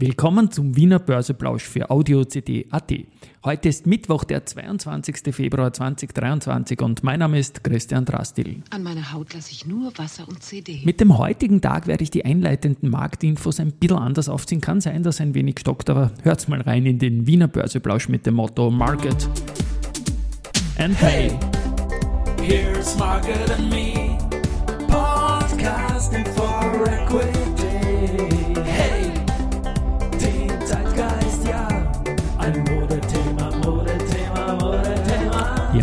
Willkommen 0.00 0.48
zum 0.52 0.76
Wiener 0.76 1.00
Börseplausch 1.00 1.64
für 1.64 1.90
Audio 1.90 2.24
CD.at. 2.24 2.92
Heute 3.44 3.68
ist 3.68 3.84
Mittwoch, 3.84 4.22
der 4.22 4.46
22. 4.46 5.34
Februar 5.34 5.72
2023 5.72 6.80
und 6.82 7.02
mein 7.02 7.18
Name 7.18 7.36
ist 7.36 7.64
Christian 7.64 8.04
Drastil. 8.04 8.62
An 8.70 8.84
meiner 8.84 9.12
Haut 9.12 9.34
lasse 9.34 9.50
ich 9.50 9.66
nur 9.66 9.90
Wasser 9.98 10.28
und 10.28 10.40
CD. 10.40 10.82
Mit 10.84 11.00
dem 11.00 11.18
heutigen 11.18 11.60
Tag 11.60 11.88
werde 11.88 12.04
ich 12.04 12.12
die 12.12 12.24
einleitenden 12.24 12.90
Marktinfos 12.90 13.58
ein 13.58 13.72
bisschen 13.72 13.98
anders 13.98 14.28
aufziehen. 14.28 14.60
Kann 14.60 14.80
sein, 14.80 15.02
dass 15.02 15.20
ein 15.20 15.34
wenig 15.34 15.58
stockt, 15.58 15.90
aber 15.90 16.12
hört's 16.22 16.46
mal 16.46 16.60
rein 16.60 16.86
in 16.86 17.00
den 17.00 17.26
Wiener 17.26 17.48
Börseplausch 17.48 18.08
mit 18.08 18.24
dem 18.24 18.34
Motto 18.34 18.70
Market 18.70 19.28
and 20.78 20.94
Hey. 21.02 21.36
Here's 22.40 22.96
Margaret 22.96 23.50
and 23.50 23.68
me, 23.68 24.16
podcasting 24.86 26.24
for 26.36 26.88
equity. 26.88 27.37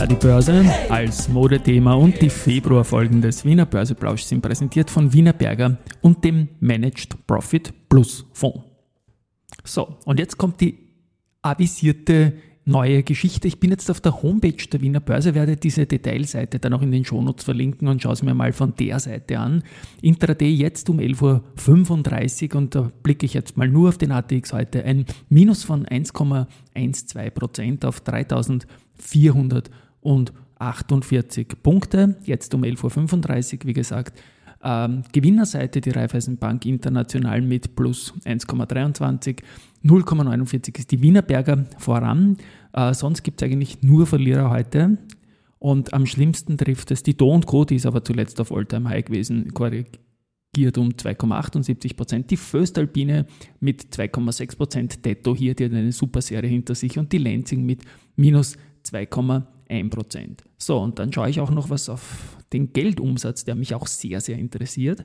Die 0.09 0.15
Börse 0.15 0.63
als 0.89 1.29
Modethema 1.29 1.95
und 1.95 2.21
die 2.21 2.29
Februarfolgen 2.29 3.21
des 3.21 3.43
Wiener 3.43 3.65
Börseplausch 3.65 4.21
sind 4.21 4.41
präsentiert 4.41 4.91
von 4.91 5.11
Wiener 5.13 5.33
Berger 5.33 5.77
und 6.01 6.23
dem 6.23 6.49
Managed 6.59 7.25
Profit 7.25 7.73
Plus 7.89 8.23
Fonds. 8.33 8.59
So, 9.63 9.97
und 10.05 10.19
jetzt 10.19 10.37
kommt 10.37 10.61
die 10.61 10.77
avisierte 11.41 12.33
neue 12.65 13.01
Geschichte. 13.01 13.47
Ich 13.47 13.59
bin 13.59 13.71
jetzt 13.71 13.89
auf 13.89 13.99
der 13.99 14.21
Homepage 14.21 14.67
der 14.71 14.81
Wiener 14.81 14.99
Börse, 14.99 15.33
werde 15.33 15.55
diese 15.57 15.87
Detailseite 15.87 16.59
dann 16.59 16.73
auch 16.73 16.83
in 16.83 16.91
den 16.91 17.03
Shownotes 17.03 17.43
verlinken 17.43 17.87
und 17.87 18.03
schaue 18.03 18.13
es 18.13 18.21
mir 18.21 18.35
mal 18.35 18.53
von 18.53 18.75
der 18.75 18.99
Seite 18.99 19.39
an. 19.39 19.63
Intraday 20.03 20.53
jetzt 20.53 20.87
um 20.89 20.99
11.35 20.99 22.53
Uhr 22.53 22.57
und 22.57 22.75
da 22.75 22.91
blicke 23.01 23.25
ich 23.25 23.33
jetzt 23.33 23.57
mal 23.57 23.67
nur 23.67 23.89
auf 23.89 23.97
den 23.97 24.11
ATX 24.11 24.53
heute. 24.53 24.83
Ein 24.83 25.05
Minus 25.29 25.63
von 25.63 25.87
1,12% 25.87 27.85
auf 27.85 28.01
und 30.05 30.31
48 30.59 31.47
Punkte. 31.61 32.15
Jetzt 32.23 32.53
um 32.53 32.63
11.35 32.63 33.53
Uhr, 33.55 33.59
wie 33.65 33.73
gesagt. 33.73 34.17
Ähm, 34.63 35.03
Gewinnerseite 35.11 35.81
die 35.81 35.89
Raiffeisenbank 35.89 36.65
International 36.65 37.41
mit 37.41 37.75
plus 37.75 38.13
1,23. 38.23 39.41
0,49 39.83 40.79
ist 40.79 40.91
die 40.91 41.01
Wienerberger 41.01 41.65
voran. 41.77 42.37
Äh, 42.73 42.93
sonst 42.93 43.23
gibt 43.23 43.41
es 43.41 43.45
eigentlich 43.45 43.81
nur 43.81 44.05
Verlierer 44.05 44.49
heute. 44.49 44.97
Und 45.59 45.93
am 45.93 46.05
schlimmsten 46.05 46.57
trifft 46.57 46.91
es 46.91 47.01
die 47.01 47.17
Do 47.17 47.31
und 47.31 47.47
Co., 47.47 47.65
die 47.65 47.75
ist 47.75 47.85
aber 47.87 48.03
zuletzt 48.03 48.39
auf 48.39 48.51
Alltime 48.51 48.89
High 48.89 49.05
gewesen, 49.05 49.53
korrigiert 49.53 50.77
um 50.77 50.89
2,78 50.89 51.95
Prozent. 51.95 52.29
Die 52.29 52.37
Föstalpine 52.37 53.25
mit 53.59 53.83
2,6 53.85 54.57
Prozent. 54.57 55.05
Detto 55.05 55.35
hier, 55.35 55.55
die 55.55 55.65
hat 55.65 55.73
eine 55.73 55.91
super 55.91 56.21
Serie 56.21 56.49
hinter 56.49 56.75
sich. 56.75 56.99
Und 56.99 57.11
die 57.11 57.17
Lansing 57.17 57.65
mit 57.65 57.81
minus 58.15 58.57
2,7 58.85 59.54
1%. 59.69 60.39
So, 60.57 60.79
und 60.79 60.99
dann 60.99 61.11
schaue 61.11 61.29
ich 61.29 61.39
auch 61.39 61.51
noch 61.51 61.69
was 61.69 61.89
auf 61.89 62.37
den 62.53 62.73
Geldumsatz, 62.73 63.43
der 63.43 63.55
mich 63.55 63.73
auch 63.73 63.87
sehr, 63.87 64.21
sehr 64.21 64.37
interessiert. 64.37 65.03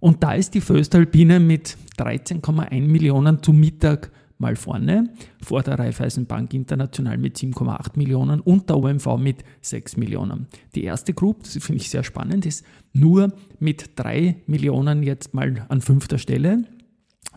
Und 0.00 0.22
da 0.22 0.32
ist 0.32 0.54
die 0.54 0.60
Föstalpine 0.60 1.40
mit 1.40 1.76
13,1 1.98 2.80
Millionen 2.80 3.42
zu 3.42 3.52
Mittag 3.52 4.10
mal 4.38 4.56
vorne, 4.56 5.10
vor 5.42 5.62
der 5.62 5.78
Raiffeisenbank 5.78 6.54
International 6.54 7.18
mit 7.18 7.36
7,8 7.36 7.96
Millionen 7.96 8.40
und 8.40 8.70
der 8.70 8.78
OMV 8.78 9.18
mit 9.18 9.44
6 9.60 9.98
Millionen. 9.98 10.46
Die 10.74 10.84
erste 10.84 11.12
Group, 11.12 11.42
das 11.42 11.62
finde 11.62 11.82
ich 11.82 11.90
sehr 11.90 12.02
spannend, 12.02 12.46
ist 12.46 12.64
nur 12.94 13.32
mit 13.58 13.90
3 13.96 14.36
Millionen 14.46 15.02
jetzt 15.02 15.34
mal 15.34 15.66
an 15.68 15.82
fünfter 15.82 16.16
Stelle. 16.16 16.64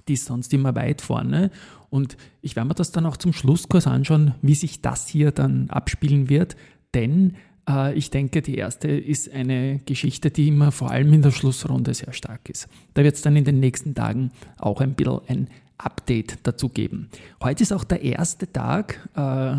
Die 0.07 0.13
ist 0.13 0.25
sonst 0.25 0.53
immer 0.53 0.75
weit 0.75 1.01
vorne. 1.01 1.51
Und 1.89 2.17
ich 2.41 2.55
werde 2.55 2.69
mir 2.69 2.75
das 2.75 2.91
dann 2.91 3.05
auch 3.05 3.17
zum 3.17 3.33
Schlusskurs 3.33 3.87
anschauen, 3.87 4.35
wie 4.41 4.55
sich 4.55 4.81
das 4.81 5.07
hier 5.07 5.31
dann 5.31 5.69
abspielen 5.69 6.29
wird. 6.29 6.55
Denn 6.93 7.35
äh, 7.69 7.93
ich 7.93 8.09
denke, 8.09 8.41
die 8.41 8.55
erste 8.55 8.89
ist 8.89 9.31
eine 9.31 9.79
Geschichte, 9.85 10.31
die 10.31 10.47
immer 10.47 10.71
vor 10.71 10.91
allem 10.91 11.13
in 11.13 11.21
der 11.21 11.31
Schlussrunde 11.31 11.93
sehr 11.93 12.13
stark 12.13 12.49
ist. 12.49 12.67
Da 12.93 13.03
wird 13.03 13.15
es 13.15 13.21
dann 13.21 13.35
in 13.35 13.45
den 13.45 13.59
nächsten 13.59 13.95
Tagen 13.95 14.31
auch 14.57 14.81
ein 14.81 14.93
bisschen 14.93 15.21
ein 15.27 15.47
Update 15.77 16.39
dazu 16.43 16.69
geben. 16.69 17.09
Heute 17.41 17.63
ist 17.63 17.71
auch 17.71 17.83
der 17.83 18.01
erste 18.01 18.51
Tag 18.51 19.09
äh, 19.15 19.55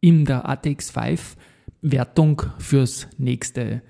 in 0.00 0.24
der 0.24 0.48
ATX5 0.48 1.20
Wertung 1.82 2.42
fürs 2.58 3.08
nächste 3.18 3.82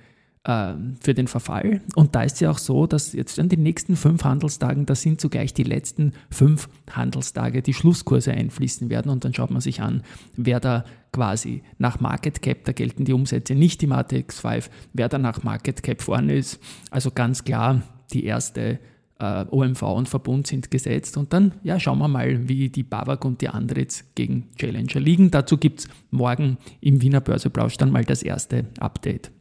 äh, 0.47 0.75
für 1.01 1.13
den 1.13 1.27
Verfall. 1.27 1.81
Und 1.97 2.15
da 2.15 2.23
ist 2.23 2.41
ja 2.41 2.51
auch 2.51 2.59
so, 2.59 2.87
dass 2.87 3.13
jetzt 3.13 3.39
an 3.41 3.49
den 3.49 3.63
nächsten 3.63 3.97
fünf 3.97 4.23
Handelstagen, 4.25 4.87
das 4.87 5.03
sind 5.03 5.21
zugleich 5.21 5.53
die 5.55 5.65
letzten 5.65 6.13
fünf 6.31 6.69
Handelstage, 6.91 7.63
die 7.63 7.75
Schlusskurse 7.75 8.33
einfließen 8.33 8.89
werden. 8.89 9.11
Und 9.11 9.25
dann 9.25 9.35
schaut 9.35 9.51
man 9.51 9.61
sich 9.61 9.81
an, 9.81 10.03
wer 10.37 10.61
da 10.61 10.85
quasi 11.13 11.63
nach 11.79 11.99
Market 11.99 12.43
Cap, 12.43 12.65
da 12.65 12.73
gelten 12.73 13.05
die 13.05 13.13
Umsätze 13.13 13.55
nicht 13.55 13.83
im 13.83 13.93
ATX5, 13.93 14.71
wer 14.93 15.09
da 15.09 15.19
nach 15.19 15.43
Market 15.43 15.83
Cap 15.83 16.01
vorne 16.01 16.37
ist. 16.37 16.61
Also 16.91 17.11
ganz 17.11 17.43
klar, 17.43 17.83
die 18.13 18.25
erste 18.25 18.79
äh, 19.19 19.47
OMV 19.51 19.83
und 19.83 20.09
Verbund 20.09 20.47
sind 20.47 20.71
gesetzt. 20.71 21.17
Und 21.17 21.33
dann 21.33 21.53
ja, 21.63 21.81
schauen 21.81 21.99
wir 21.99 22.09
mal, 22.09 22.49
wie 22.49 22.69
die 22.69 22.83
BAWAG 22.83 23.25
und 23.25 23.41
die 23.41 23.49
Andritz 23.49 24.05
gegen 24.15 24.49
Challenger 24.59 25.01
liegen. 25.01 25.31
Dazu 25.31 25.57
gibt 25.57 25.81
es 25.81 25.89
morgen 26.11 26.59
im 26.81 27.03
Wiener 27.03 27.21
Börseplausch 27.21 27.79
dann 27.79 27.91
mal 27.91 28.05
das 28.05 28.23
erste 28.23 28.67
Update. 28.79 29.33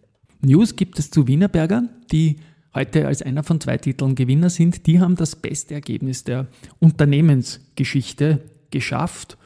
News 0.45 0.75
gibt 0.75 0.99
es 0.99 1.09
zu 1.09 1.27
Wienerberger, 1.27 1.83
die 2.11 2.37
heute 2.73 3.07
als 3.07 3.21
einer 3.21 3.43
von 3.43 3.59
zwei 3.59 3.77
Titeln 3.77 4.15
Gewinner 4.15 4.49
sind. 4.49 4.85
Die 4.85 4.99
haben 4.99 5.15
das 5.15 5.35
beste 5.35 5.73
Ergebnis 5.73 6.23
der 6.23 6.47
Unternehmensgeschichte 6.79 8.41
geschafft 8.69 9.37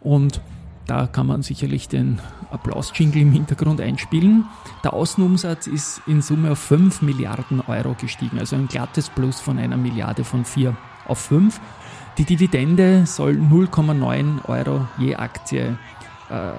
und 0.00 0.40
da 0.86 1.06
kann 1.06 1.26
man 1.26 1.42
sicherlich 1.42 1.88
den 1.88 2.18
Applaus-Jingle 2.50 3.20
im 3.20 3.32
Hintergrund 3.32 3.80
einspielen. 3.80 4.46
Der 4.82 4.94
Außenumsatz 4.94 5.66
ist 5.66 6.00
in 6.06 6.22
Summe 6.22 6.52
auf 6.52 6.58
5 6.58 7.02
Milliarden 7.02 7.60
Euro 7.60 7.94
gestiegen, 7.94 8.38
also 8.38 8.56
ein 8.56 8.68
glattes 8.68 9.10
Plus 9.10 9.38
von 9.38 9.58
einer 9.58 9.76
Milliarde 9.76 10.24
von 10.24 10.46
4 10.46 10.74
auf 11.06 11.18
5. 11.18 11.60
Die 12.16 12.24
Dividende 12.24 13.04
soll 13.06 13.34
0,9 13.34 14.46
Euro 14.46 14.88
je 14.98 15.14
Aktie 15.14 15.78
äh, 16.30 16.52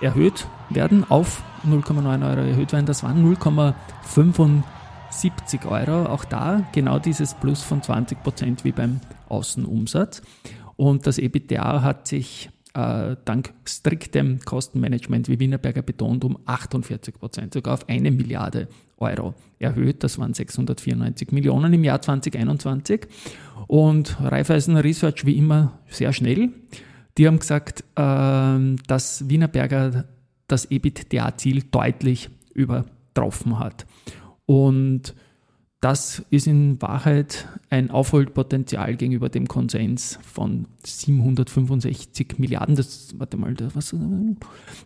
erhöht 0.00 0.46
werden, 0.70 1.04
auf 1.08 1.42
0,9 1.66 2.28
Euro 2.28 2.40
erhöht 2.40 2.72
werden. 2.72 2.86
Das 2.86 3.02
waren 3.02 3.24
0,75 3.34 5.66
Euro. 5.66 6.08
Auch 6.08 6.24
da 6.24 6.64
genau 6.72 6.98
dieses 6.98 7.34
Plus 7.34 7.62
von 7.62 7.82
20 7.82 8.22
Prozent 8.22 8.64
wie 8.64 8.72
beim 8.72 9.00
Außenumsatz. 9.28 10.22
Und 10.76 11.06
das 11.06 11.18
EBITDA 11.18 11.82
hat 11.82 12.06
sich 12.06 12.50
äh, 12.74 13.16
dank 13.24 13.54
striktem 13.64 14.40
Kostenmanagement, 14.44 15.28
wie 15.28 15.38
Wienerberger 15.38 15.82
betont, 15.82 16.24
um 16.24 16.38
48 16.44 17.14
Prozent, 17.14 17.54
sogar 17.54 17.74
auf 17.74 17.88
eine 17.88 18.10
Milliarde 18.10 18.68
Euro 18.98 19.34
erhöht. 19.58 20.04
Das 20.04 20.18
waren 20.18 20.34
694 20.34 21.32
Millionen 21.32 21.72
im 21.72 21.84
Jahr 21.84 22.02
2021. 22.02 23.06
Und 23.66 24.18
Raiffeisen 24.20 24.76
Research 24.76 25.24
wie 25.24 25.38
immer 25.38 25.78
sehr 25.88 26.12
schnell. 26.12 26.50
Die 27.18 27.26
haben 27.26 27.38
gesagt, 27.38 27.84
äh, 27.96 28.76
dass 28.86 29.28
Wienerberger 29.28 30.04
das 30.48 30.70
EBITDA-Ziel 30.70 31.64
deutlich 31.70 32.30
übertroffen 32.54 33.58
hat. 33.58 33.86
Und 34.46 35.14
das 35.86 36.20
ist 36.30 36.48
in 36.48 36.82
Wahrheit 36.82 37.46
ein 37.70 37.92
Aufholpotenzial 37.92 38.96
gegenüber 38.96 39.28
dem 39.28 39.46
Konsens 39.46 40.18
von 40.20 40.66
765 40.82 42.40
Milliarden. 42.40 42.74
Das, 42.74 43.14
warte 43.16 43.36
mal, 43.36 43.54
was, 43.72 43.94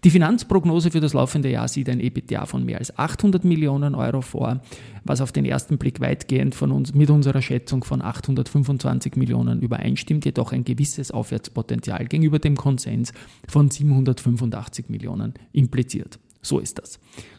die 0.04 0.10
Finanzprognose 0.10 0.90
für 0.90 1.00
das 1.00 1.14
laufende 1.14 1.48
Jahr 1.48 1.68
sieht 1.68 1.88
ein 1.88 2.00
EBITDA 2.00 2.44
von 2.44 2.66
mehr 2.66 2.80
als 2.80 2.98
800 2.98 3.44
Millionen 3.44 3.94
Euro 3.94 4.20
vor, 4.20 4.60
was 5.02 5.22
auf 5.22 5.32
den 5.32 5.46
ersten 5.46 5.78
Blick 5.78 6.00
weitgehend 6.00 6.54
von 6.54 6.70
uns, 6.70 6.92
mit 6.92 7.08
unserer 7.08 7.40
Schätzung 7.40 7.82
von 7.82 8.02
825 8.02 9.16
Millionen 9.16 9.62
übereinstimmt, 9.62 10.26
jedoch 10.26 10.52
ein 10.52 10.64
gewisses 10.64 11.12
Aufwärtspotenzial 11.12 12.08
gegenüber 12.08 12.38
dem 12.38 12.58
Konsens 12.58 13.14
von 13.48 13.70
785 13.70 14.90
Millionen 14.90 15.32
impliziert. 15.52 16.18
So 16.42 16.58
ist 16.58 16.78
das. 16.78 16.98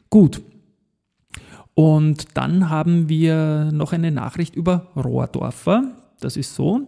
Gut, 0.10 0.42
und 1.82 2.38
dann 2.38 2.70
haben 2.70 3.10
wir 3.10 3.72
noch 3.74 3.92
eine 3.92 4.12
Nachricht 4.12 4.56
über 4.56 4.92
Rohrdorfer. 4.96 5.96
Das 6.20 6.38
ist 6.38 6.54
so. 6.54 6.82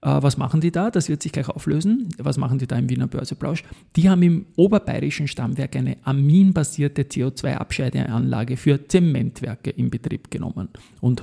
Äh, 0.00 0.22
was 0.22 0.38
machen 0.38 0.62
die 0.62 0.70
da? 0.70 0.90
Das 0.90 1.10
wird 1.10 1.22
sich 1.22 1.30
gleich 1.30 1.50
auflösen. 1.50 2.08
Was 2.16 2.38
machen 2.38 2.58
die 2.58 2.66
da 2.66 2.78
im 2.78 2.88
Wiener 2.88 3.06
Börseplausch? 3.06 3.64
Die 3.96 4.08
haben 4.08 4.22
im 4.22 4.46
oberbayerischen 4.56 5.28
Stammwerk 5.28 5.76
eine 5.76 5.98
aminbasierte 6.04 7.02
CO2-Abscheideanlage 7.02 8.56
für 8.56 8.88
Zementwerke 8.88 9.68
in 9.68 9.90
Betrieb 9.90 10.30
genommen. 10.30 10.70
Und 11.02 11.22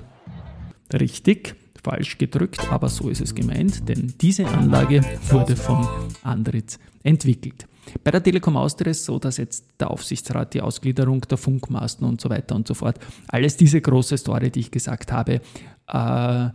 richtig, 0.94 1.56
falsch 1.84 2.20
gedrückt, 2.20 2.72
aber 2.72 2.88
so 2.88 3.10
ist 3.10 3.22
es 3.22 3.34
gemeint, 3.34 3.90
denn 3.90 4.14
diese 4.22 4.46
Anlage 4.46 5.02
wurde 5.32 5.56
von 5.56 5.88
Andritz 6.22 6.78
entwickelt. 7.02 7.68
Bei 8.04 8.12
der 8.12 8.24
Telekom 8.24 8.58
Austria 8.58 8.92
ist 8.92 9.00
es 9.00 9.06
so, 9.06 9.20
dass 9.20 9.38
jetzt 9.38 9.66
der 9.80 9.92
Aufsichtsrat 9.92 10.54
die 10.54 10.62
Ausgliederung 10.62 11.22
der 11.22 11.38
Funkmasten 11.38 12.06
und 12.06 12.22
so 12.22 12.30
weiter 12.30 12.56
und 12.56 12.68
so 12.68 12.74
fort, 12.74 13.00
alles 13.28 13.58
diese 13.58 13.82
große 13.82 14.18
Story, 14.18 14.52
die 14.52 14.62
ich 14.62 14.72
gesagt 14.72 15.12
habe, 15.12 15.42
äh, 15.88 16.50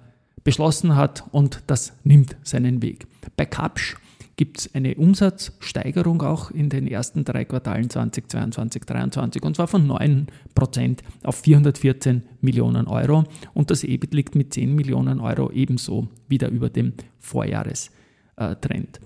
beschlossen 0.44 0.96
hat 0.96 1.24
und 1.32 1.62
das 1.66 1.92
nimmt 2.04 2.36
seinen 2.42 2.82
Weg. 2.82 3.06
Bei 3.36 3.46
Kapsch 3.46 3.96
gibt 4.36 4.60
es 4.60 4.74
eine 4.74 4.94
Umsatzsteigerung 4.96 6.22
auch 6.22 6.50
in 6.50 6.68
den 6.68 6.86
ersten 6.86 7.24
drei 7.24 7.44
Quartalen 7.44 7.90
2022, 7.90 8.82
2023 8.86 9.42
und 9.42 9.56
zwar 9.56 9.68
von 9.68 9.86
9% 9.86 10.98
auf 11.22 11.36
414 11.36 12.22
Millionen 12.40 12.86
Euro 12.86 13.24
und 13.54 13.70
das 13.70 13.84
EBIT 13.84 14.14
liegt 14.14 14.34
mit 14.34 14.52
10 14.54 14.74
Millionen 14.74 15.20
Euro 15.20 15.50
ebenso 15.52 16.08
wieder 16.28 16.48
über 16.48 16.70
dem 16.70 16.94
Vorjahrestrend. 18.36 19.00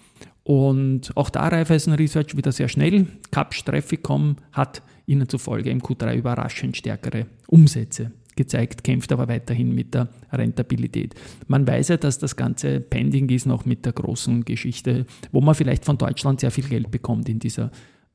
Und 0.44 1.16
auch 1.16 1.30
da 1.30 1.48
Raiffeisen 1.48 1.94
Research 1.94 2.36
wieder 2.36 2.52
sehr 2.52 2.68
schnell. 2.68 3.06
Capsch 3.32 3.64
Trafficom 3.64 4.36
hat 4.52 4.82
ihnen 5.06 5.28
zufolge 5.28 5.70
im 5.70 5.80
Q3 5.80 6.14
überraschend 6.14 6.76
stärkere 6.76 7.26
Umsätze 7.48 8.12
gezeigt, 8.36 8.84
kämpft 8.84 9.10
aber 9.12 9.28
weiterhin 9.28 9.74
mit 9.74 9.94
der 9.94 10.08
Rentabilität. 10.30 11.14
Man 11.48 11.66
weiß 11.66 11.88
ja, 11.88 11.96
dass 11.96 12.18
das 12.18 12.36
Ganze 12.36 12.80
pending 12.80 13.28
ist 13.30 13.46
noch 13.46 13.64
mit 13.64 13.84
der 13.86 13.92
großen 13.92 14.44
Geschichte, 14.44 15.06
wo 15.32 15.40
man 15.40 15.54
vielleicht 15.54 15.84
von 15.84 15.96
Deutschland 15.96 16.40
sehr 16.40 16.50
viel 16.50 16.68
Geld 16.68 16.90
bekommt 16.90 17.28
in 17.28 17.38
dieser 17.38 17.70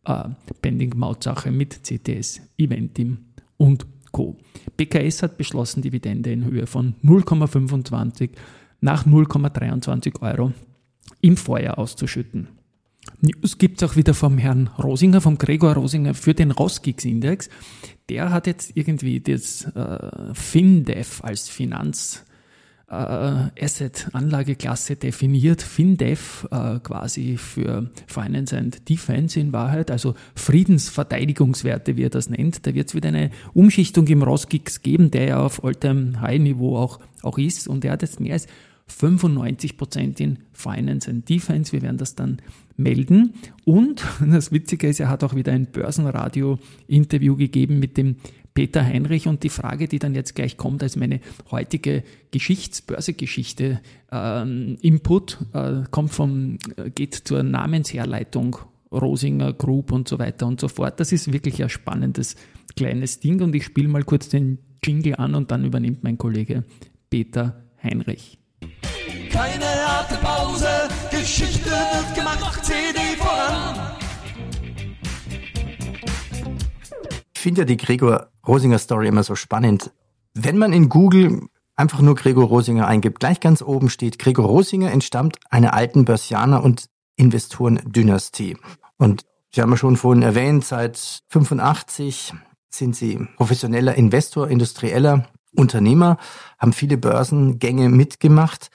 äh, 0.05 0.29
Pending-Mautsache 0.61 1.51
mit 1.51 1.81
CTS, 1.83 2.41
Eventim 2.57 3.17
und 3.57 3.87
Co. 4.11 4.37
BKS 4.77 5.23
hat 5.23 5.37
beschlossen, 5.37 5.81
Dividende 5.81 6.31
in 6.31 6.45
Höhe 6.45 6.67
von 6.67 6.95
0,25 7.03 8.29
nach 8.79 9.05
0,23 9.05 10.21
Euro 10.21 10.53
im 11.21 11.37
Vorjahr 11.37 11.77
auszuschütten. 11.77 12.47
News 13.21 13.57
gibt 13.57 13.81
es 13.81 13.89
auch 13.89 13.95
wieder 13.95 14.13
vom 14.13 14.37
Herrn 14.37 14.67
Rosinger, 14.77 15.21
vom 15.21 15.37
Gregor 15.37 15.73
Rosinger 15.73 16.13
für 16.13 16.33
den 16.33 16.51
Roskix-Index. 16.51 17.49
Der 18.09 18.31
hat 18.31 18.47
jetzt 18.47 18.71
irgendwie 18.75 19.19
das 19.19 19.65
äh, 19.65 20.33
FinDev 20.33 21.23
als 21.23 21.49
Finanz- 21.49 22.25
äh, 22.91 23.63
Asset-Anlageklasse 23.63 24.97
definiert. 24.97 25.61
FinDev 25.61 26.47
äh, 26.51 26.79
quasi 26.79 27.37
für 27.37 27.89
Finance 28.07 28.57
and 28.57 28.89
Defense 28.89 29.39
in 29.39 29.53
Wahrheit, 29.53 29.89
also 29.89 30.15
Friedensverteidigungswerte, 30.35 31.95
wie 31.95 32.03
er 32.03 32.09
das 32.09 32.29
nennt. 32.29 32.67
Da 32.67 32.73
wird 32.73 32.89
es 32.89 32.95
wieder 32.95 33.07
eine 33.07 33.31
Umschichtung 33.53 34.07
im 34.07 34.23
Roskix 34.23 34.81
geben, 34.81 35.09
der 35.09 35.25
ja 35.25 35.39
auf 35.39 35.63
All-Time-High-Niveau 35.63 36.77
auch, 36.77 36.99
auch 37.21 37.37
ist. 37.37 37.67
Und 37.67 37.85
er 37.85 37.93
hat 37.93 38.01
jetzt 38.01 38.19
mehr 38.19 38.33
als 38.33 38.47
95% 38.91 40.19
in 40.19 40.39
Finance 40.53 41.09
and 41.09 41.27
Defense. 41.27 41.71
Wir 41.71 41.81
werden 41.81 41.97
das 41.97 42.15
dann 42.15 42.41
melden. 42.77 43.33
Und 43.65 44.03
das 44.31 44.51
Witzige 44.51 44.87
ist, 44.87 44.99
er 44.99 45.09
hat 45.09 45.23
auch 45.23 45.35
wieder 45.35 45.51
ein 45.51 45.67
Börsenradio-Interview 45.67 47.35
gegeben 47.35 47.79
mit 47.79 47.97
dem 47.97 48.17
Peter 48.53 48.85
Heinrich 48.85 49.27
und 49.27 49.43
die 49.43 49.49
Frage, 49.49 49.87
die 49.87 49.99
dann 49.99 50.13
jetzt 50.13 50.35
gleich 50.35 50.57
kommt, 50.57 50.83
als 50.83 50.97
meine 50.97 51.21
heutige 51.51 52.03
Geschichtsbörsegeschichte 52.31 53.79
ähm, 54.11 54.77
Input, 54.81 55.39
äh, 55.53 55.83
kommt 55.89 56.11
vom, 56.11 56.57
äh, 56.75 56.89
geht 56.89 57.15
zur 57.15 57.43
Namensherleitung 57.43 58.57
Rosinger 58.91 59.53
Group 59.53 59.93
und 59.93 60.09
so 60.09 60.19
weiter 60.19 60.47
und 60.47 60.59
so 60.59 60.67
fort. 60.67 60.99
Das 60.99 61.13
ist 61.13 61.31
wirklich 61.31 61.63
ein 61.63 61.69
spannendes 61.69 62.35
kleines 62.75 63.21
Ding 63.21 63.41
und 63.41 63.55
ich 63.55 63.63
spiele 63.63 63.87
mal 63.87 64.03
kurz 64.03 64.27
den 64.27 64.57
Jingle 64.83 65.15
an 65.15 65.35
und 65.35 65.51
dann 65.51 65.63
übernimmt 65.63 66.03
mein 66.03 66.17
Kollege 66.17 66.65
Peter 67.09 67.63
Heinrich. 67.81 68.40
Keine 69.31 69.65
harte 69.65 70.15
Pause, 70.17 70.67
Geschichte 71.09 71.69
wird 71.69 72.15
gemacht, 72.15 72.65
CD 72.65 72.99
voran. 73.17 73.97
Ich 77.33 77.41
finde 77.41 77.61
ja 77.61 77.65
die 77.65 77.77
Gregor 77.77 78.27
Rosinger 78.45 78.77
Story 78.77 79.07
immer 79.07 79.23
so 79.23 79.35
spannend. 79.35 79.91
Wenn 80.33 80.57
man 80.57 80.73
in 80.73 80.89
Google 80.89 81.47
einfach 81.75 82.01
nur 82.01 82.15
Gregor 82.15 82.45
Rosinger 82.45 82.87
eingibt, 82.87 83.19
gleich 83.19 83.39
ganz 83.39 83.61
oben 83.61 83.89
steht, 83.89 84.19
Gregor 84.19 84.45
Rosinger 84.45 84.91
entstammt 84.91 85.37
einer 85.49 85.73
alten 85.73 86.05
Börsianer- 86.05 86.63
und 86.63 86.85
Investorendynastie. 87.15 88.57
Und 88.97 89.25
Sie 89.53 89.61
haben 89.61 89.71
ja 89.71 89.77
schon 89.77 89.97
vorhin 89.97 90.23
erwähnt, 90.23 90.63
seit 90.63 91.23
85 91.29 92.33
sind 92.69 92.95
Sie 92.95 93.27
professioneller 93.35 93.95
Investor, 93.95 94.47
industrieller 94.47 95.27
Unternehmer, 95.55 96.17
haben 96.57 96.71
viele 96.71 96.97
Börsengänge 96.97 97.89
mitgemacht. 97.89 98.69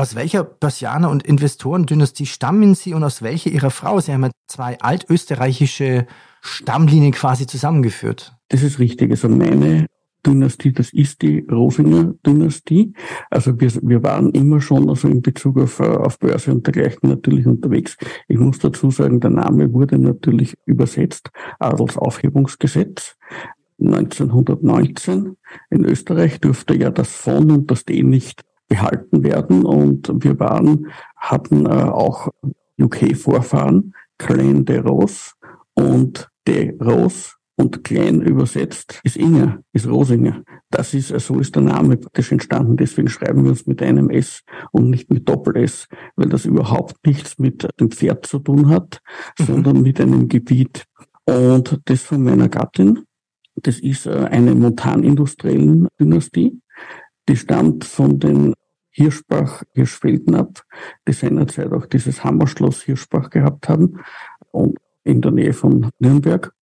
Aus 0.00 0.14
welcher 0.14 0.44
Börsianer- 0.44 1.10
und 1.10 1.24
Investorendynastie 1.24 2.26
stammen 2.26 2.76
Sie 2.76 2.94
und 2.94 3.02
aus 3.02 3.20
welcher 3.20 3.50
Ihrer 3.50 3.72
Frau? 3.72 3.98
Sie 3.98 4.12
haben 4.12 4.22
ja 4.22 4.30
zwei 4.46 4.78
altösterreichische 4.78 6.06
Stammlinien 6.40 7.10
quasi 7.10 7.48
zusammengeführt. 7.48 8.32
Das 8.48 8.62
ist 8.62 8.78
richtig. 8.78 9.10
Also 9.10 9.28
meine 9.28 9.86
Dynastie, 10.24 10.70
das 10.70 10.92
ist 10.92 11.22
die 11.22 11.40
Rosinger 11.50 12.14
Dynastie. 12.24 12.92
Also 13.28 13.60
wir, 13.60 13.72
wir 13.82 14.04
waren 14.04 14.30
immer 14.30 14.60
schon 14.60 14.88
also 14.88 15.08
in 15.08 15.20
Bezug 15.20 15.58
auf, 15.58 15.80
auf 15.80 16.20
Börse 16.20 16.52
und 16.52 16.64
dergleichen 16.64 17.08
natürlich 17.08 17.48
unterwegs. 17.48 17.96
Ich 18.28 18.38
muss 18.38 18.60
dazu 18.60 18.92
sagen, 18.92 19.18
der 19.18 19.30
Name 19.30 19.72
wurde 19.72 19.98
natürlich 19.98 20.54
übersetzt, 20.64 21.30
Adelsaufhebungsgesetz. 21.58 23.16
1919 23.80 25.36
in 25.70 25.84
Österreich 25.84 26.40
durfte 26.40 26.76
ja 26.76 26.90
das 26.90 27.16
von 27.16 27.50
und 27.50 27.70
das 27.70 27.84
D 27.84 28.04
nicht 28.04 28.42
behalten 28.68 29.24
werden 29.24 29.64
und 29.64 30.10
wir 30.22 30.38
waren, 30.38 30.88
hatten 31.16 31.66
äh, 31.66 31.68
auch 31.68 32.28
UK-Vorfahren, 32.80 33.94
Clan 34.18 34.64
de 34.64 34.78
Ros 34.78 35.34
und 35.74 36.28
de 36.46 36.76
Ros 36.82 37.38
und 37.58 37.82
klein 37.82 38.22
übersetzt 38.22 39.00
ist 39.02 39.16
Inger, 39.16 39.60
ist 39.72 39.88
Rosinger. 39.88 40.44
Das 40.70 40.94
ist, 40.94 41.08
so 41.08 41.40
ist 41.40 41.56
der 41.56 41.62
Name 41.62 41.96
praktisch 41.96 42.30
entstanden. 42.30 42.76
Deswegen 42.76 43.08
schreiben 43.08 43.42
wir 43.42 43.50
uns 43.50 43.66
mit 43.66 43.82
einem 43.82 44.10
S 44.10 44.42
und 44.70 44.90
nicht 44.90 45.10
mit 45.10 45.28
Doppel-S, 45.28 45.88
weil 46.14 46.28
das 46.28 46.44
überhaupt 46.44 47.04
nichts 47.04 47.38
mit 47.38 47.68
dem 47.80 47.90
Pferd 47.90 48.26
zu 48.26 48.38
tun 48.38 48.68
hat, 48.68 49.00
mhm. 49.38 49.44
sondern 49.44 49.82
mit 49.82 50.00
einem 50.00 50.28
Gebiet. 50.28 50.84
Und 51.24 51.80
das 51.86 52.02
von 52.02 52.22
meiner 52.22 52.48
Gattin, 52.48 53.00
das 53.56 53.80
ist 53.80 54.06
äh, 54.06 54.28
eine 54.30 54.54
montanindustriellen 54.54 55.88
Dynastie. 55.98 56.60
Die 57.28 57.36
stammt 57.36 57.84
von 57.84 58.20
den 58.20 58.54
Hirschbach, 58.90 59.62
Hirschfelden 59.72 60.36
die 61.06 61.12
seinerzeit 61.12 61.72
auch 61.72 61.86
dieses 61.86 62.24
Hammerschloss 62.24 62.82
Hirschbach 62.82 63.30
gehabt 63.30 63.68
haben 63.68 64.00
und 64.50 64.78
in 65.04 65.20
der 65.20 65.30
Nähe 65.30 65.52
von 65.52 65.90
Nürnberg 65.98 66.52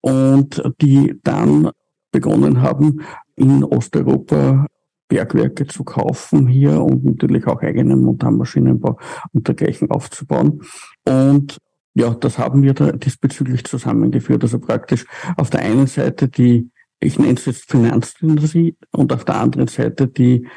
und 0.00 0.62
die 0.80 1.18
dann 1.22 1.70
begonnen 2.10 2.62
haben, 2.62 3.00
in 3.36 3.64
Osteuropa 3.64 4.66
Bergwerke 5.08 5.66
zu 5.66 5.84
kaufen 5.84 6.46
hier 6.46 6.80
und 6.80 7.04
natürlich 7.04 7.46
auch 7.46 7.62
eigenen 7.62 8.02
Montanmaschinenbau 8.02 8.98
und 9.32 9.46
dergleichen 9.46 9.90
aufzubauen. 9.90 10.62
Und 11.04 11.58
ja, 11.94 12.14
das 12.14 12.38
haben 12.38 12.62
wir 12.62 12.74
da 12.74 12.92
diesbezüglich 12.92 13.64
zusammengeführt. 13.64 14.42
Also 14.42 14.58
praktisch 14.58 15.06
auf 15.36 15.50
der 15.50 15.60
einen 15.60 15.86
Seite 15.86 16.28
die, 16.28 16.70
ich 17.00 17.18
nenne 17.18 17.34
es 17.34 17.46
jetzt 17.46 17.70
Finanzdynastie 17.70 18.76
und 18.90 19.12
auf 19.12 19.24
der 19.24 19.36
anderen 19.36 19.68
Seite 19.68 20.08
die 20.08 20.48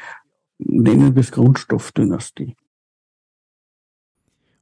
nennen 0.58 1.14
wir 1.14 1.20
es 1.20 1.32
Grundstoffdynastie. 1.32 2.54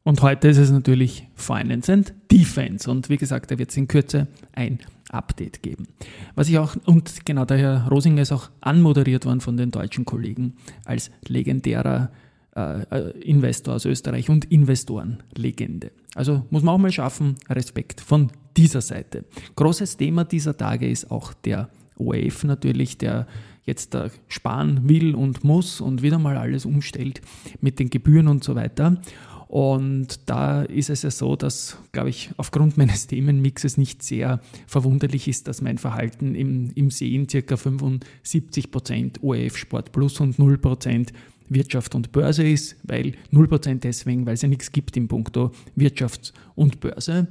Und 0.07 0.23
heute 0.23 0.47
ist 0.47 0.59
es 0.59 0.71
natürlich 0.71 1.27
Finance 1.35 1.93
and 1.93 2.15
Defense. 2.31 2.89
Und 2.89 3.09
wie 3.09 3.17
gesagt, 3.17 3.51
da 3.51 3.59
wird 3.59 3.71
es 3.71 3.77
in 3.77 3.89
Kürze 3.89 4.29
ein 4.53 4.79
Update 5.11 5.63
geben. 5.63 5.89
Was 6.37 6.49
ich 6.49 6.59
auch, 6.59 6.77
und 6.85 7.27
genau 7.27 7.45
der 7.45 7.59
Herr 7.59 7.89
Rosinger 7.89 8.23
ist 8.23 8.31
auch 8.31 8.51
anmoderiert 8.61 9.27
worden 9.27 9.41
von 9.41 9.57
den 9.57 9.73
deutschen 9.73 10.05
Kollegen 10.05 10.55
als 10.85 11.11
legendärer 11.27 12.13
äh, 12.55 12.83
äh 12.83 13.11
Investor 13.21 13.75
aus 13.75 13.85
Österreich 13.85 14.31
und 14.31 14.45
Investorenlegende. 14.45 15.91
Also 16.15 16.47
muss 16.51 16.63
man 16.63 16.77
auch 16.77 16.79
mal 16.79 16.93
schaffen, 16.93 17.35
Respekt 17.49 18.01
von 18.01 18.31
dieser 18.57 18.83
Seite. 18.83 19.25
Großes 19.57 19.97
Thema 19.97 20.25
dieser 20.25 20.57
Tage 20.57 20.89
ist 20.89 21.11
auch 21.11 21.35
der 21.35 21.69
ORF 21.99 22.45
natürlich, 22.45 22.99
der 22.99 23.27
jetzt 23.65 23.95
da 23.95 24.11
sparen 24.29 24.89
will 24.89 25.15
und 25.15 25.45
muss 25.45 25.81
und 25.81 26.03
wieder 26.03 26.19
mal 26.19 26.37
alles 26.37 26.65
umstellt 26.65 27.21
mit 27.61 27.79
den 27.79 27.91
Gebühren 27.91 28.29
und 28.29 28.45
so 28.45 28.55
weiter. 28.55 29.01
Und 29.49 30.21
da 30.27 30.63
ist 30.63 30.91
es 30.91 31.03
ja 31.03 31.11
so, 31.11 31.37
dass, 31.37 31.79
glaube 31.93 32.11
ich, 32.11 32.31
aufgrund 32.37 32.77
meines 32.79 33.07
Themenmixes 33.07 33.77
nicht 33.77 34.03
sehr 34.03 34.41
verwunderlich 34.67 35.29
ist, 35.29 35.49
dass 35.49 35.63
mein 35.63 35.79
Verhalten 35.79 36.35
im, 36.35 36.71
im 36.75 36.91
Sehen 36.91 37.29
circa 37.29 37.55
75% 37.55 39.23
ORF 39.23 39.57
Sport 39.57 39.93
Plus 39.93 40.21
und 40.21 40.37
0% 40.37 41.09
Wirtschaft 41.49 41.95
und 41.95 42.11
Börse 42.11 42.49
ist, 42.49 42.77
weil 42.83 43.15
0% 43.33 43.81
deswegen, 43.81 44.27
weil 44.27 44.35
es 44.35 44.43
ja 44.43 44.49
nichts 44.49 44.73
gibt 44.73 44.97
im 44.97 45.07
Punkto 45.07 45.53
Wirtschaft 45.77 46.33
und 46.57 46.81
Börse. 46.81 47.29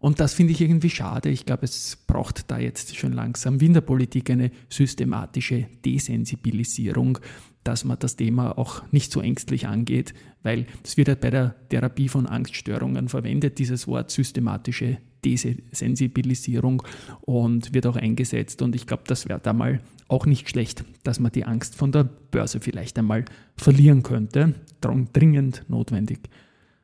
Und 0.00 0.20
das 0.20 0.34
finde 0.34 0.52
ich 0.52 0.60
irgendwie 0.60 0.90
schade. 0.90 1.28
Ich 1.28 1.44
glaube, 1.44 1.64
es 1.64 1.96
braucht 2.06 2.50
da 2.50 2.58
jetzt 2.58 2.96
schon 2.96 3.12
langsam 3.12 3.60
wie 3.60 3.66
in 3.66 3.74
der 3.74 3.80
Politik 3.80 4.30
eine 4.30 4.50
systematische 4.68 5.66
Desensibilisierung, 5.84 7.18
dass 7.64 7.84
man 7.84 7.98
das 7.98 8.16
Thema 8.16 8.56
auch 8.56 8.82
nicht 8.92 9.12
so 9.12 9.20
ängstlich 9.20 9.66
angeht, 9.66 10.14
weil 10.42 10.66
es 10.84 10.96
wird 10.96 11.08
ja 11.08 11.14
bei 11.16 11.30
der 11.30 11.54
Therapie 11.68 12.08
von 12.08 12.26
Angststörungen 12.26 13.08
verwendet, 13.08 13.58
dieses 13.58 13.88
Wort 13.88 14.10
systematische 14.10 14.98
Desensibilisierung 15.24 16.82
und 17.22 17.74
wird 17.74 17.86
auch 17.86 17.96
eingesetzt. 17.96 18.62
Und 18.62 18.76
ich 18.76 18.86
glaube, 18.86 19.02
das 19.06 19.28
wäre 19.28 19.40
da 19.40 19.52
mal 19.52 19.80
auch 20.06 20.26
nicht 20.26 20.48
schlecht, 20.48 20.84
dass 21.02 21.20
man 21.20 21.32
die 21.32 21.44
Angst 21.44 21.74
von 21.74 21.92
der 21.92 22.04
Börse 22.04 22.60
vielleicht 22.60 22.98
einmal 22.98 23.24
verlieren 23.56 24.02
könnte. 24.02 24.54
Dringend 24.80 25.64
notwendig, 25.68 26.20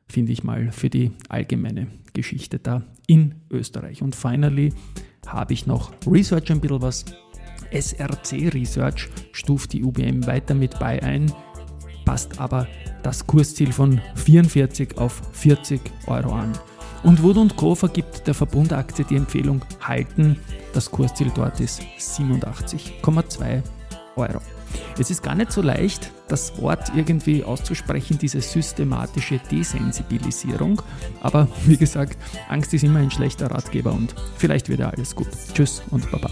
finde 0.07 0.31
ich 0.31 0.43
mal, 0.43 0.71
für 0.71 0.89
die 0.89 1.11
allgemeine 1.29 1.87
Geschichte 2.13 2.59
da 2.59 2.83
in 3.07 3.35
Österreich. 3.49 4.01
Und 4.01 4.15
finally 4.15 4.73
habe 5.27 5.53
ich 5.53 5.67
noch 5.67 5.91
Research 6.07 6.51
ein 6.51 6.61
bisschen 6.61 6.81
was. 6.81 7.05
SRC 7.71 8.53
Research 8.53 9.09
stuft 9.31 9.73
die 9.73 9.83
UBM 9.83 10.25
weiter 10.27 10.53
mit 10.53 10.79
bei 10.79 11.01
ein, 11.01 11.31
passt 12.05 12.39
aber 12.39 12.67
das 13.03 13.25
Kursziel 13.25 13.71
von 13.71 14.01
44 14.15 14.97
auf 14.97 15.21
40 15.33 15.81
Euro 16.07 16.31
an. 16.33 16.53
Und 17.03 17.21
Wood 17.21 17.55
Co. 17.55 17.75
vergibt 17.75 18.25
der 18.25 18.33
Verbundaktie 18.33 19.05
die 19.05 19.15
Empfehlung 19.15 19.61
halten. 19.79 20.37
Das 20.73 20.89
Kursziel 20.89 21.31
dort 21.35 21.59
ist 21.59 21.81
87,2 21.99 23.61
Euro. 24.15 24.39
Es 24.97 25.09
ist 25.09 25.23
gar 25.23 25.35
nicht 25.35 25.51
so 25.51 25.61
leicht, 25.61 26.11
das 26.27 26.59
Wort 26.61 26.91
irgendwie 26.95 27.43
auszusprechen, 27.43 28.17
diese 28.17 28.41
systematische 28.41 29.39
Desensibilisierung. 29.51 30.81
Aber 31.21 31.47
wie 31.65 31.77
gesagt, 31.77 32.17
Angst 32.49 32.73
ist 32.73 32.83
immer 32.83 32.99
ein 32.99 33.11
schlechter 33.11 33.51
Ratgeber 33.51 33.93
und 33.93 34.15
vielleicht 34.37 34.69
wird 34.69 34.79
ja 34.79 34.89
alles 34.89 35.15
gut. 35.15 35.29
Tschüss 35.53 35.81
und 35.91 36.09
Baba. 36.11 36.29